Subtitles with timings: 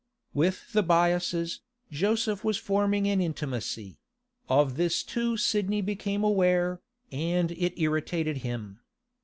[0.33, 1.59] With the Byasses,
[1.91, 3.99] Joseph was forming an intimacy;
[4.49, 6.81] of this too Sidney became aware,
[7.11, 8.79] and it irritated him.